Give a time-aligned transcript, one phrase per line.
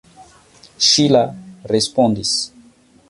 [0.87, 1.21] Ŝila
[1.75, 2.33] respondis.